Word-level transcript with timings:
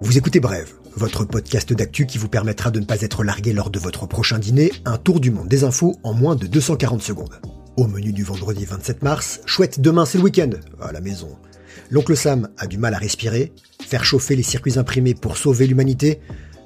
Vous 0.00 0.18
écoutez 0.18 0.38
Brève, 0.38 0.74
votre 0.96 1.24
podcast 1.24 1.72
d'actu 1.72 2.06
qui 2.06 2.18
vous 2.18 2.28
permettra 2.28 2.70
de 2.70 2.78
ne 2.78 2.84
pas 2.84 3.00
être 3.00 3.24
largué 3.24 3.52
lors 3.52 3.70
de 3.70 3.78
votre 3.78 4.06
prochain 4.06 4.38
dîner, 4.38 4.70
un 4.84 4.98
tour 4.98 5.18
du 5.18 5.30
monde 5.30 5.48
des 5.48 5.64
infos 5.64 5.96
en 6.02 6.12
moins 6.12 6.36
de 6.36 6.46
240 6.46 7.02
secondes. 7.02 7.40
Au 7.76 7.86
menu 7.86 8.12
du 8.12 8.22
vendredi 8.22 8.64
27 8.64 9.02
mars, 9.02 9.40
chouette, 9.46 9.80
demain 9.80 10.04
c'est 10.04 10.18
le 10.18 10.24
week-end, 10.24 10.50
à 10.80 10.92
la 10.92 11.00
maison. 11.00 11.36
L'oncle 11.90 12.16
Sam 12.16 12.48
a 12.58 12.66
du 12.66 12.78
mal 12.78 12.94
à 12.94 12.98
respirer, 12.98 13.52
faire 13.80 14.04
chauffer 14.04 14.36
les 14.36 14.42
circuits 14.42 14.78
imprimés 14.78 15.14
pour 15.14 15.36
sauver 15.36 15.66
l'humanité, 15.66 16.20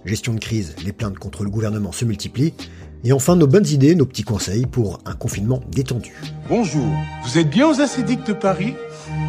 gestion 0.04 0.34
de 0.34 0.40
crise, 0.40 0.74
les 0.84 0.92
plaintes 0.92 1.18
contre 1.18 1.44
le 1.44 1.50
gouvernement 1.50 1.92
se 1.92 2.04
multiplient, 2.04 2.54
et 3.04 3.12
enfin 3.12 3.36
nos 3.36 3.46
bonnes 3.46 3.66
idées, 3.66 3.94
nos 3.94 4.06
petits 4.06 4.22
conseils 4.22 4.66
pour 4.66 5.00
un 5.04 5.14
confinement 5.14 5.62
détendu. 5.70 6.12
Bonjour, 6.48 6.86
vous 7.24 7.38
êtes 7.38 7.50
bien 7.50 7.68
aux 7.68 7.80
Acédiques 7.80 8.26
de 8.26 8.32
Paris? 8.32 8.74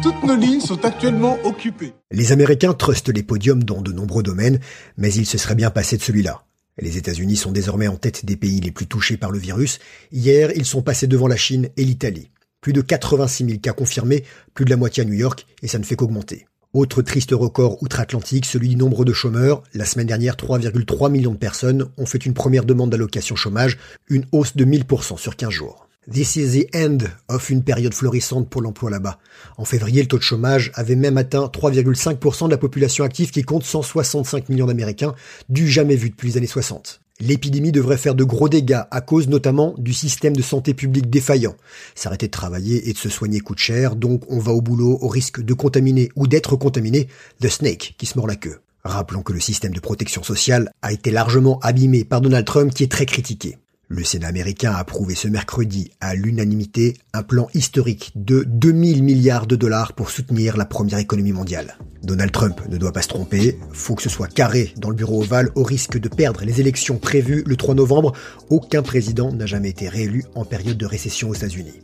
Toutes 0.02 0.22
nos 0.24 0.36
lignes 0.36 0.60
sont 0.60 0.84
actuellement 0.84 1.38
occupées. 1.44 1.92
Les 2.10 2.32
Américains 2.32 2.74
trustent 2.74 3.08
les 3.08 3.22
podiums 3.22 3.64
dans 3.64 3.80
de 3.80 3.92
nombreux 3.92 4.22
domaines, 4.22 4.60
mais 4.96 5.12
il 5.12 5.26
se 5.26 5.38
serait 5.38 5.54
bien 5.54 5.70
passé 5.70 5.96
de 5.96 6.02
celui-là. 6.02 6.42
Les 6.78 6.96
États-Unis 6.96 7.36
sont 7.36 7.52
désormais 7.52 7.88
en 7.88 7.96
tête 7.96 8.24
des 8.24 8.36
pays 8.36 8.60
les 8.60 8.70
plus 8.70 8.86
touchés 8.86 9.16
par 9.16 9.30
le 9.30 9.38
virus. 9.38 9.78
Hier, 10.12 10.50
ils 10.54 10.64
sont 10.64 10.82
passés 10.82 11.06
devant 11.06 11.28
la 11.28 11.36
Chine 11.36 11.68
et 11.76 11.84
l'Italie. 11.84 12.30
Plus 12.60 12.72
de 12.72 12.80
86 12.80 13.46
000 13.46 13.58
cas 13.58 13.72
confirmés, 13.72 14.24
plus 14.54 14.64
de 14.64 14.70
la 14.70 14.76
moitié 14.76 15.02
à 15.02 15.06
New 15.06 15.14
York, 15.14 15.46
et 15.62 15.68
ça 15.68 15.78
ne 15.78 15.84
fait 15.84 15.96
qu'augmenter. 15.96 16.46
Autre 16.72 17.02
triste 17.02 17.32
record 17.32 17.82
outre-Atlantique, 17.82 18.46
celui 18.46 18.68
du 18.68 18.76
nombre 18.76 19.04
de 19.04 19.12
chômeurs. 19.12 19.64
La 19.74 19.84
semaine 19.84 20.06
dernière, 20.06 20.36
3,3 20.36 21.10
millions 21.10 21.32
de 21.32 21.36
personnes 21.36 21.88
ont 21.98 22.06
fait 22.06 22.24
une 22.24 22.32
première 22.32 22.64
demande 22.64 22.90
d'allocation 22.90 23.34
chômage, 23.34 23.76
une 24.08 24.24
hausse 24.30 24.54
de 24.54 24.64
1000% 24.64 25.18
sur 25.18 25.34
15 25.34 25.50
jours. 25.50 25.88
This 26.08 26.36
is 26.36 26.60
the 26.60 26.76
end 26.76 26.98
of 27.28 27.50
une 27.50 27.64
période 27.64 27.92
florissante 27.92 28.48
pour 28.48 28.62
l'emploi 28.62 28.88
là-bas. 28.88 29.18
En 29.58 29.64
février, 29.64 30.00
le 30.00 30.06
taux 30.06 30.18
de 30.18 30.22
chômage 30.22 30.70
avait 30.76 30.94
même 30.94 31.18
atteint 31.18 31.46
3,5% 31.46 32.46
de 32.46 32.52
la 32.52 32.56
population 32.56 33.02
active 33.02 33.32
qui 33.32 33.42
compte 33.42 33.64
165 33.64 34.48
millions 34.48 34.66
d'Américains, 34.66 35.16
du 35.48 35.68
jamais 35.68 35.96
vu 35.96 36.10
depuis 36.10 36.28
les 36.28 36.36
années 36.36 36.46
60. 36.46 37.00
L'épidémie 37.20 37.70
devrait 37.70 37.98
faire 37.98 38.14
de 38.14 38.24
gros 38.24 38.48
dégâts 38.48 38.80
à 38.90 39.00
cause 39.02 39.28
notamment 39.28 39.74
du 39.76 39.92
système 39.92 40.34
de 40.34 40.42
santé 40.42 40.72
publique 40.72 41.10
défaillant. 41.10 41.54
S'arrêter 41.94 42.26
de 42.26 42.30
travailler 42.30 42.88
et 42.88 42.94
de 42.94 42.98
se 42.98 43.10
soigner 43.10 43.40
coûte 43.40 43.58
cher, 43.58 43.94
donc 43.94 44.22
on 44.28 44.38
va 44.38 44.52
au 44.52 44.62
boulot 44.62 44.98
au 45.02 45.08
risque 45.08 45.42
de 45.42 45.52
contaminer 45.52 46.08
ou 46.16 46.26
d'être 46.26 46.56
contaminé, 46.56 47.08
the 47.40 47.48
snake 47.48 47.94
qui 47.98 48.06
se 48.06 48.16
mord 48.16 48.26
la 48.26 48.36
queue. 48.36 48.60
Rappelons 48.84 49.22
que 49.22 49.34
le 49.34 49.40
système 49.40 49.74
de 49.74 49.80
protection 49.80 50.22
sociale 50.22 50.72
a 50.80 50.92
été 50.92 51.10
largement 51.10 51.58
abîmé 51.60 52.04
par 52.04 52.22
Donald 52.22 52.46
Trump 52.46 52.72
qui 52.72 52.84
est 52.84 52.90
très 52.90 53.04
critiqué. 53.04 53.58
Le 53.92 54.04
Sénat 54.04 54.28
américain 54.28 54.70
a 54.70 54.78
approuvé 54.78 55.16
ce 55.16 55.26
mercredi 55.26 55.90
à 56.00 56.14
l'unanimité 56.14 56.96
un 57.12 57.24
plan 57.24 57.48
historique 57.54 58.12
de 58.14 58.44
2000 58.46 59.02
milliards 59.02 59.48
de 59.48 59.56
dollars 59.56 59.94
pour 59.94 60.10
soutenir 60.10 60.56
la 60.56 60.64
première 60.64 60.98
économie 60.98 61.32
mondiale. 61.32 61.76
Donald 62.04 62.30
Trump 62.30 62.60
ne 62.68 62.76
doit 62.76 62.92
pas 62.92 63.02
se 63.02 63.08
tromper, 63.08 63.58
faut 63.72 63.96
que 63.96 64.02
ce 64.02 64.08
soit 64.08 64.32
carré 64.32 64.72
dans 64.76 64.90
le 64.90 64.94
bureau 64.94 65.22
ovale 65.22 65.50
au 65.56 65.64
risque 65.64 65.98
de 65.98 66.08
perdre 66.08 66.44
les 66.44 66.60
élections 66.60 66.98
prévues 66.98 67.42
le 67.44 67.56
3 67.56 67.74
novembre. 67.74 68.12
Aucun 68.48 68.82
président 68.82 69.32
n'a 69.32 69.46
jamais 69.46 69.70
été 69.70 69.88
réélu 69.88 70.24
en 70.36 70.44
période 70.44 70.78
de 70.78 70.86
récession 70.86 71.30
aux 71.30 71.34
États-Unis. 71.34 71.80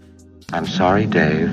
I'm 0.54 0.64
sorry, 0.64 1.08
Dave. 1.08 1.50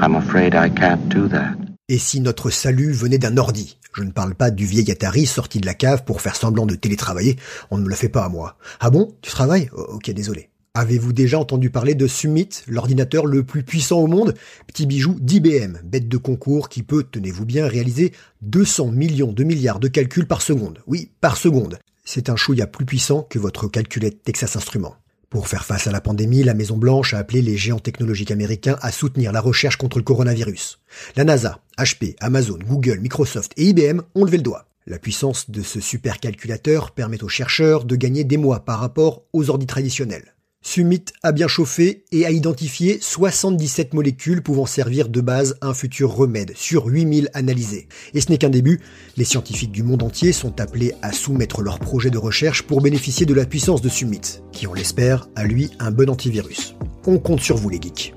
I'm 0.00 0.16
afraid 0.16 0.54
I 0.54 0.72
can't 0.74 1.08
do 1.10 1.28
that. 1.28 1.56
Et 1.90 1.98
si 1.98 2.22
notre 2.22 2.48
salut 2.48 2.92
venait 2.92 3.18
d'un 3.18 3.36
ordi? 3.36 3.76
Je 3.94 4.02
ne 4.02 4.10
parle 4.10 4.34
pas 4.34 4.50
du 4.50 4.66
vieil 4.66 4.90
Atari 4.90 5.24
sorti 5.24 5.60
de 5.60 5.66
la 5.66 5.74
cave 5.74 6.04
pour 6.04 6.20
faire 6.20 6.34
semblant 6.34 6.66
de 6.66 6.74
télétravailler, 6.74 7.36
on 7.70 7.78
ne 7.78 7.84
me 7.84 7.88
le 7.88 7.94
fait 7.94 8.08
pas 8.08 8.24
à 8.24 8.28
moi. 8.28 8.56
Ah 8.80 8.90
bon? 8.90 9.14
Tu 9.22 9.30
travailles? 9.30 9.70
Ok, 9.72 10.10
désolé. 10.10 10.50
Avez-vous 10.74 11.12
déjà 11.12 11.38
entendu 11.38 11.70
parler 11.70 11.94
de 11.94 12.08
Summit, 12.08 12.48
l'ordinateur 12.66 13.26
le 13.26 13.44
plus 13.44 13.62
puissant 13.62 14.00
au 14.00 14.08
monde? 14.08 14.34
Petit 14.66 14.86
bijou 14.86 15.16
d'IBM, 15.20 15.78
bête 15.84 16.08
de 16.08 16.16
concours 16.16 16.68
qui 16.68 16.82
peut, 16.82 17.04
tenez-vous 17.08 17.44
bien, 17.44 17.68
réaliser 17.68 18.12
200 18.42 18.88
millions 18.90 19.32
de 19.32 19.44
milliards 19.44 19.78
de 19.78 19.86
calculs 19.86 20.26
par 20.26 20.42
seconde. 20.42 20.80
Oui, 20.88 21.12
par 21.20 21.36
seconde. 21.36 21.78
C'est 22.04 22.28
un 22.28 22.34
chouïa 22.34 22.66
plus 22.66 22.84
puissant 22.84 23.22
que 23.22 23.38
votre 23.38 23.68
calculette 23.68 24.24
Texas 24.24 24.56
Instruments. 24.56 24.96
Pour 25.34 25.48
faire 25.48 25.64
face 25.64 25.88
à 25.88 25.90
la 25.90 26.00
pandémie, 26.00 26.44
la 26.44 26.54
Maison-Blanche 26.54 27.12
a 27.12 27.18
appelé 27.18 27.42
les 27.42 27.56
géants 27.56 27.80
technologiques 27.80 28.30
américains 28.30 28.78
à 28.82 28.92
soutenir 28.92 29.32
la 29.32 29.40
recherche 29.40 29.76
contre 29.76 29.98
le 29.98 30.04
coronavirus. 30.04 30.78
La 31.16 31.24
NASA, 31.24 31.58
HP, 31.76 32.14
Amazon, 32.20 32.56
Google, 32.64 33.00
Microsoft 33.00 33.52
et 33.56 33.64
IBM 33.64 34.02
ont 34.14 34.24
levé 34.24 34.36
le 34.36 34.44
doigt. 34.44 34.66
La 34.86 35.00
puissance 35.00 35.50
de 35.50 35.62
ce 35.62 35.80
supercalculateur 35.80 36.92
permet 36.92 37.24
aux 37.24 37.28
chercheurs 37.28 37.84
de 37.84 37.96
gagner 37.96 38.22
des 38.22 38.36
mois 38.36 38.64
par 38.64 38.78
rapport 38.78 39.24
aux 39.32 39.50
ordi 39.50 39.66
traditionnels. 39.66 40.33
Summit 40.66 41.04
a 41.22 41.32
bien 41.32 41.46
chauffé 41.46 42.04
et 42.10 42.24
a 42.24 42.30
identifié 42.30 42.98
77 42.98 43.92
molécules 43.92 44.42
pouvant 44.42 44.64
servir 44.64 45.10
de 45.10 45.20
base 45.20 45.56
à 45.60 45.68
un 45.68 45.74
futur 45.74 46.10
remède 46.10 46.52
sur 46.56 46.86
8000 46.86 47.28
analysés. 47.34 47.86
Et 48.14 48.22
ce 48.22 48.30
n'est 48.30 48.38
qu'un 48.38 48.48
début, 48.48 48.80
les 49.18 49.24
scientifiques 49.24 49.70
du 49.72 49.82
monde 49.82 50.02
entier 50.02 50.32
sont 50.32 50.62
appelés 50.62 50.94
à 51.02 51.12
soumettre 51.12 51.60
leurs 51.60 51.78
projets 51.78 52.10
de 52.10 52.18
recherche 52.18 52.62
pour 52.62 52.80
bénéficier 52.80 53.26
de 53.26 53.34
la 53.34 53.44
puissance 53.44 53.82
de 53.82 53.90
Summit, 53.90 54.40
qui 54.52 54.66
on 54.66 54.72
l'espère 54.72 55.28
a 55.36 55.44
lui 55.44 55.70
un 55.80 55.90
bon 55.90 56.08
antivirus. 56.08 56.74
On 57.06 57.18
compte 57.18 57.40
sur 57.40 57.56
vous 57.56 57.68
les 57.68 57.80
geeks. 57.80 58.14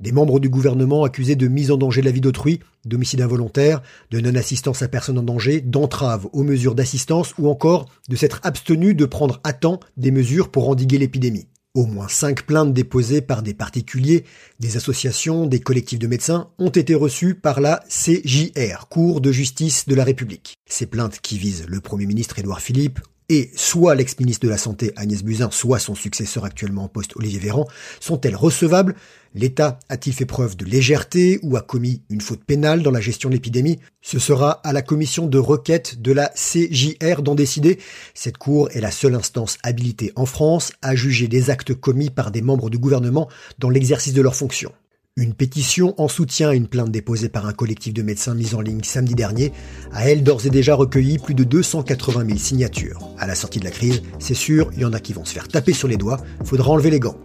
Des 0.00 0.12
membres 0.12 0.40
du 0.40 0.48
gouvernement 0.48 1.04
accusés 1.04 1.36
de 1.36 1.46
mise 1.46 1.70
en 1.70 1.76
danger 1.76 2.00
de 2.00 2.06
la 2.06 2.12
vie 2.12 2.22
d'autrui, 2.22 2.60
d'homicide 2.86 3.20
involontaire, 3.20 3.82
de 4.10 4.18
non-assistance 4.20 4.80
à 4.80 4.88
personne 4.88 5.18
en 5.18 5.22
danger, 5.22 5.60
d'entrave 5.60 6.26
aux 6.32 6.42
mesures 6.42 6.74
d'assistance 6.74 7.34
ou 7.38 7.48
encore 7.48 7.86
de 8.08 8.16
s'être 8.16 8.40
abstenus 8.42 8.96
de 8.96 9.04
prendre 9.04 9.40
à 9.44 9.52
temps 9.52 9.78
des 9.98 10.10
mesures 10.10 10.50
pour 10.50 10.70
endiguer 10.70 10.96
l'épidémie. 10.96 11.48
Au 11.74 11.86
moins 11.86 12.08
cinq 12.08 12.46
plaintes 12.46 12.72
déposées 12.72 13.20
par 13.20 13.42
des 13.42 13.54
particuliers, 13.54 14.24
des 14.58 14.76
associations, 14.76 15.46
des 15.46 15.60
collectifs 15.60 16.00
de 16.00 16.08
médecins 16.08 16.48
ont 16.58 16.70
été 16.70 16.96
reçues 16.96 17.36
par 17.36 17.60
la 17.60 17.84
CJR, 17.88 18.88
Cour 18.88 19.20
de 19.20 19.30
justice 19.30 19.86
de 19.86 19.94
la 19.94 20.02
République. 20.02 20.54
Ces 20.66 20.86
plaintes 20.86 21.20
qui 21.20 21.38
visent 21.38 21.66
le 21.68 21.80
Premier 21.80 22.06
ministre 22.06 22.38
Édouard 22.38 22.60
Philippe 22.60 22.98
et 23.30 23.52
soit 23.54 23.94
l'ex-ministre 23.94 24.44
de 24.44 24.50
la 24.50 24.58
Santé 24.58 24.92
Agnès 24.96 25.22
Buzyn, 25.22 25.50
soit 25.52 25.78
son 25.78 25.94
successeur 25.94 26.44
actuellement 26.44 26.84
en 26.84 26.88
poste 26.88 27.16
Olivier 27.16 27.38
Véran, 27.38 27.64
sont-elles 28.00 28.34
recevables? 28.34 28.96
L'État 29.36 29.78
a-t-il 29.88 30.12
fait 30.12 30.26
preuve 30.26 30.56
de 30.56 30.64
légèreté 30.64 31.38
ou 31.44 31.56
a 31.56 31.62
commis 31.62 32.02
une 32.10 32.20
faute 32.20 32.42
pénale 32.44 32.82
dans 32.82 32.90
la 32.90 33.00
gestion 33.00 33.28
de 33.28 33.34
l'épidémie? 33.34 33.78
Ce 34.02 34.18
sera 34.18 34.60
à 34.64 34.72
la 34.72 34.82
commission 34.82 35.28
de 35.28 35.38
requête 35.38 36.02
de 36.02 36.10
la 36.10 36.32
CJR 36.34 37.22
d'en 37.22 37.36
décider. 37.36 37.78
Cette 38.14 38.36
cour 38.36 38.68
est 38.72 38.80
la 38.80 38.90
seule 38.90 39.14
instance 39.14 39.58
habilitée 39.62 40.12
en 40.16 40.26
France 40.26 40.72
à 40.82 40.96
juger 40.96 41.28
des 41.28 41.50
actes 41.50 41.74
commis 41.74 42.10
par 42.10 42.32
des 42.32 42.42
membres 42.42 42.68
du 42.68 42.78
gouvernement 42.78 43.28
dans 43.60 43.70
l'exercice 43.70 44.12
de 44.12 44.22
leurs 44.22 44.34
fonctions. 44.34 44.72
Une 45.20 45.34
pétition 45.34 45.94
en 46.00 46.08
soutien 46.08 46.48
à 46.48 46.54
une 46.54 46.66
plainte 46.66 46.90
déposée 46.90 47.28
par 47.28 47.44
un 47.44 47.52
collectif 47.52 47.92
de 47.92 48.00
médecins 48.00 48.34
mise 48.34 48.54
en 48.54 48.62
ligne 48.62 48.82
samedi 48.82 49.14
dernier 49.14 49.52
a 49.92 50.08
elle 50.08 50.22
d'ores 50.22 50.46
et 50.46 50.50
déjà 50.50 50.74
recueilli 50.74 51.18
plus 51.18 51.34
de 51.34 51.44
280 51.44 52.24
000 52.24 52.38
signatures. 52.38 53.06
À 53.18 53.26
la 53.26 53.34
sortie 53.34 53.58
de 53.58 53.64
la 53.64 53.70
crise, 53.70 54.02
c'est 54.18 54.32
sûr, 54.32 54.70
il 54.72 54.80
y 54.80 54.84
en 54.86 54.94
a 54.94 54.98
qui 54.98 55.12
vont 55.12 55.26
se 55.26 55.34
faire 55.34 55.46
taper 55.46 55.74
sur 55.74 55.88
les 55.88 55.98
doigts, 55.98 56.22
faudra 56.42 56.70
enlever 56.70 56.88
les 56.88 57.00
gants. 57.00 57.18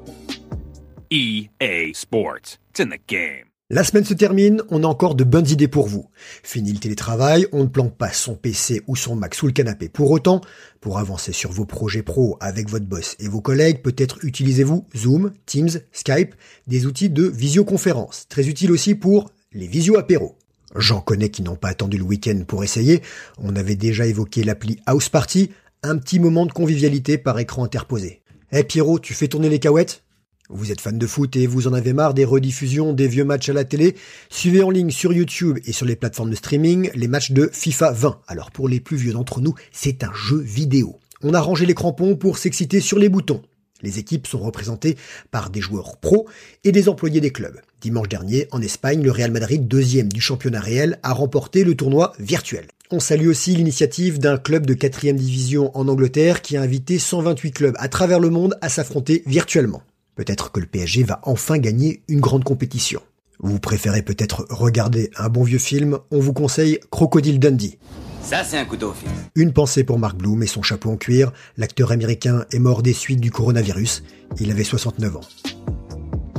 EA 1.10 1.94
Sports. 1.94 2.60
It's 2.70 2.82
in 2.82 2.90
the 2.90 3.00
game. 3.08 3.55
La 3.72 3.84
semaine 3.84 4.06
se 4.06 4.14
termine, 4.14 4.62
on 4.70 4.84
a 4.84 4.88
encore 4.88 5.16
de 5.16 5.24
bonnes 5.24 5.50
idées 5.50 5.68
pour 5.68 5.88
vous. 5.88 6.08
Fini 6.44 6.72
le 6.72 6.78
télétravail, 6.78 7.48
on 7.52 7.64
ne 7.64 7.68
planque 7.68 7.98
pas 7.98 8.14
son 8.14 8.36
PC 8.36 8.84
ou 8.86 8.96
son 8.96 9.16
Mac 9.16 9.34
sous 9.34 9.48
le 9.48 9.54
canapé. 9.54 9.90
Pour 9.90 10.12
autant, 10.12 10.42
pour 10.82 11.00
avancer 11.00 11.32
sur 11.32 11.52
vos 11.52 11.66
projets 11.66 12.04
pro 12.04 12.38
avec 12.42 12.70
votre 12.70 12.86
boss 12.86 13.16
et 13.20 13.28
vos 13.28 13.42
collègues, 13.42 13.82
peut-être 13.82 14.24
utilisez-vous 14.24 14.86
Zoom, 14.96 15.34
Teams, 15.48 15.80
Skype, 15.92 16.36
des 16.68 16.86
outils 16.86 17.10
de 17.10 17.24
visioconférence. 17.24 18.28
Très 18.30 18.48
utile 18.48 18.72
aussi 18.72 18.94
pour 18.94 19.32
les 19.52 19.66
visio 19.66 19.98
apéros. 19.98 20.38
J'en 20.76 21.02
connais 21.02 21.30
qui 21.30 21.42
n'ont 21.42 21.56
pas 21.56 21.70
attendu 21.70 21.98
le 21.98 22.04
week-end 22.04 22.44
pour 22.46 22.64
essayer. 22.64 23.02
On 23.40 23.56
avait 23.56 23.76
déjà 23.76 24.06
évoqué 24.06 24.44
l'appli 24.44 24.80
House 24.86 25.10
Party, 25.10 25.50
un 25.82 25.98
petit 25.98 26.20
moment 26.20 26.46
de 26.46 26.52
convivialité 26.52 27.18
par 27.18 27.40
écran 27.40 27.64
interposé. 27.64 28.22
Eh 28.52 28.64
Pierrot, 28.64 29.00
tu 29.00 29.16
fais 29.16 29.28
tourner 29.28 29.50
les 29.50 29.58
cahuètes? 29.58 30.05
Vous 30.50 30.72
êtes 30.72 30.82
fan 30.82 31.00
de 31.00 31.08
foot 31.08 31.36
et 31.36 31.48
vous 31.48 31.68
en 31.68 31.74
avez 31.74 31.94
marre 31.94 32.14
des 32.14 32.26
rediffusions 32.26 32.94
des 32.94 33.08
vieux 33.08 33.26
matchs 33.26 33.50
à 33.50 33.54
la 33.54 33.64
télé? 33.64 33.96
Suivez 34.30 34.62
en 34.62 34.70
ligne 34.70 34.92
sur 34.92 35.12
YouTube 35.12 35.58
et 35.66 35.72
sur 35.72 35.88
les 35.88 35.96
plateformes 35.96 36.30
de 36.30 36.36
streaming 36.36 36.92
les 36.94 37.08
matchs 37.08 37.32
de 37.32 37.50
FIFA 37.52 37.92
20. 37.92 38.22
Alors 38.28 38.52
pour 38.52 38.70
les 38.70 38.80
plus 38.80 38.98
vieux 38.98 39.14
d'entre 39.14 39.42
nous, 39.42 39.56
c'est 39.72 40.04
un 40.04 40.14
jeu 40.14 40.40
vidéo. 40.40 40.98
On 41.24 41.34
a 41.34 41.42
rangé 41.42 41.66
les 41.66 41.74
crampons 41.74 42.16
pour 42.16 42.38
s'exciter 42.38 42.80
sur 42.80 43.00
les 43.00 43.10
boutons. 43.10 43.42
Les 43.82 43.98
équipes 43.98 44.28
sont 44.28 44.40
représentées 44.40 44.98
par 45.32 45.50
des 45.50 45.62
joueurs 45.62 45.98
pros 45.98 46.28
et 46.64 46.72
des 46.72 46.90
employés 46.90 47.22
des 47.22 47.32
clubs. 47.32 47.60
Dimanche 47.82 48.10
dernier, 48.10 48.48
en 48.52 48.62
Espagne, 48.62 49.02
le 49.02 49.12
Real 49.12 49.32
Madrid, 49.32 49.68
deuxième 49.68 50.12
du 50.12 50.22
championnat 50.22 50.60
réel, 50.60 51.00
a 51.04 51.14
remporté 51.14 51.64
le 51.64 51.76
tournoi 51.76 52.14
virtuel. 52.20 52.68
On 52.92 53.00
salue 53.00 53.28
aussi 53.28 53.56
l'initiative 53.56 54.20
d'un 54.20 54.38
club 54.38 54.68
de 54.68 54.76
quatrième 54.76 55.18
division 55.18 55.76
en 55.76 55.88
Angleterre 55.88 56.44
qui 56.44 56.56
a 56.56 56.62
invité 56.62 57.00
128 57.00 57.52
clubs 57.52 57.76
à 57.80 57.90
travers 57.90 58.20
le 58.20 58.30
monde 58.30 58.56
à 58.62 58.70
s'affronter 58.70 59.24
virtuellement. 59.26 59.82
Peut-être 60.16 60.52
que 60.52 60.60
le 60.60 60.66
PSG 60.66 61.04
va 61.04 61.20
enfin 61.24 61.58
gagner 61.58 62.02
une 62.08 62.22
grande 62.22 62.44
compétition. 62.44 63.02
Vous 63.40 63.60
préférez 63.60 64.02
peut-être 64.02 64.46
regarder 64.50 65.12
un 65.18 65.30
bon 65.30 65.44
vieux 65.44 65.60
film, 65.60 66.00
on 66.10 66.20
vous 66.20 66.34
conseille 66.34 66.80
Crocodile 66.90 67.40
Dundee. 67.40 67.78
Ça, 68.22 68.44
c'est 68.44 68.58
un 68.58 68.66
couteau 68.66 68.92
fixe. 68.94 69.12
Une 69.36 69.54
pensée 69.54 69.84
pour 69.84 70.00
Mark 70.00 70.18
Bloom 70.18 70.42
et 70.42 70.48
son 70.48 70.64
chapeau 70.64 70.90
en 70.90 70.98
cuir. 70.98 71.32
L'acteur 71.58 71.92
américain 71.92 72.46
est 72.52 72.60
mort 72.60 72.82
des 72.82 72.94
suites 72.94 73.20
du 73.20 73.30
coronavirus. 73.30 74.04
Il 74.40 74.50
avait 74.50 74.64
69 74.64 75.18
ans. 75.18 75.22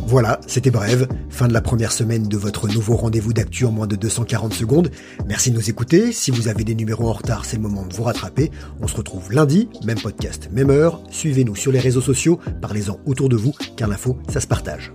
Voilà, 0.07 0.41
c'était 0.47 0.71
bref. 0.71 1.03
Fin 1.31 1.49
de 1.49 1.53
la 1.53 1.61
première 1.61 1.91
semaine 1.91 2.29
de 2.29 2.37
votre 2.37 2.69
nouveau 2.69 2.95
rendez-vous 2.95 3.33
d'actu 3.33 3.65
en 3.65 3.73
moins 3.73 3.89
de 3.89 3.97
240 3.97 4.55
secondes. 4.55 4.93
Merci 5.27 5.51
de 5.51 5.57
nous 5.57 5.69
écouter. 5.69 6.13
Si 6.13 6.31
vous 6.31 6.47
avez 6.47 6.63
des 6.63 6.77
numéros 6.77 7.09
en 7.09 7.13
retard, 7.13 7.45
c'est 7.45 7.57
le 7.57 7.63
moment 7.63 7.85
de 7.85 7.93
vous 7.93 8.05
rattraper. 8.05 8.53
On 8.81 8.87
se 8.87 8.95
retrouve 8.95 9.33
lundi, 9.33 9.69
même 9.85 10.01
podcast, 10.01 10.49
même 10.53 10.71
heure. 10.71 11.01
Suivez-nous 11.11 11.57
sur 11.57 11.73
les 11.73 11.81
réseaux 11.81 12.01
sociaux, 12.01 12.39
parlez-en 12.63 13.01
autour 13.05 13.29
de 13.29 13.37
vous, 13.37 13.53
car 13.77 13.89
l'info, 13.89 14.17
ça 14.29 14.41
se 14.41 14.47
partage. 14.47 14.93